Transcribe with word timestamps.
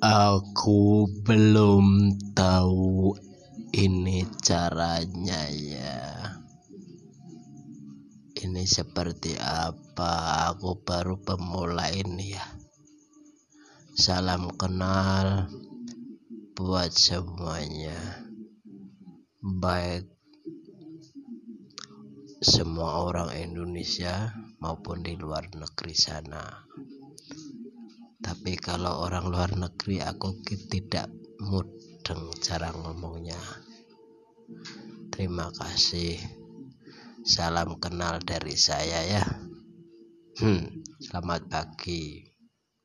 Aku 0.00 1.04
belum 1.28 2.16
tahu 2.32 3.12
ini 3.76 4.24
caranya 4.40 5.44
ya. 5.52 6.00
Ini 8.32 8.64
seperti 8.64 9.36
apa? 9.36 10.48
Aku 10.48 10.80
baru 10.80 11.20
pemula 11.20 11.92
ini 11.92 12.32
ya. 12.32 12.48
Salam 13.92 14.48
kenal 14.56 15.52
buat 16.56 16.96
semuanya. 16.96 18.24
Baik 19.44 20.08
semua 22.40 23.04
orang 23.04 23.36
Indonesia 23.36 24.32
maupun 24.64 25.04
di 25.04 25.12
luar 25.20 25.52
negeri 25.52 25.92
sana. 25.92 26.64
Tapi 28.40 28.56
kalau 28.56 29.04
orang 29.04 29.28
luar 29.28 29.52
negeri 29.52 30.00
aku 30.00 30.40
tidak 30.72 31.12
mudeng 31.44 32.32
cara 32.40 32.72
ngomongnya. 32.72 33.36
Terima 35.12 35.52
kasih. 35.52 36.16
Salam 37.20 37.76
kenal 37.76 38.16
dari 38.24 38.56
saya 38.56 39.04
ya. 39.04 39.20
Hmm, 40.40 40.72
selamat 41.04 41.52
pagi. 41.52 42.24